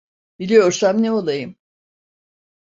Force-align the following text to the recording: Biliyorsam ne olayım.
Biliyorsam 0.39 1.03
ne 1.03 1.11
olayım. 1.11 1.55